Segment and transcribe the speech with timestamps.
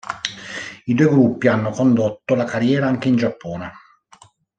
[0.85, 3.71] I due gruppi hanno condotto la carriera anche in Giappone.